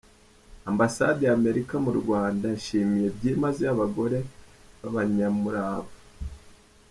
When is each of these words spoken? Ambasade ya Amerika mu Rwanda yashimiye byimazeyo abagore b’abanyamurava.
Ambasade 0.69 1.21
ya 1.25 1.33
Amerika 1.39 1.75
mu 1.85 1.91
Rwanda 1.99 2.45
yashimiye 2.53 3.07
byimazeyo 3.15 3.71
abagore 3.75 4.17
b’abanyamurava. 4.79 5.93